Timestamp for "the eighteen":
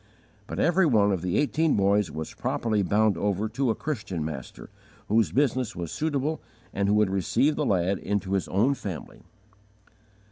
1.21-1.75